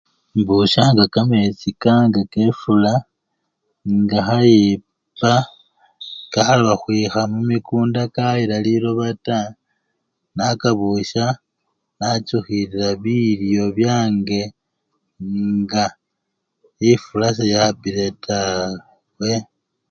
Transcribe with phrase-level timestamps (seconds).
[0.35, 2.93] Imbushanga kamechi kange kefula
[3.97, 5.33] nga kheyipa
[6.33, 9.53] kalakhwikha mumikunda kayila liloba taa
[10.35, 11.25] nakabusya
[11.97, 14.41] nachukhilila bilyo byange
[15.61, 15.85] nga
[16.89, 19.33] efula seyapile tawe.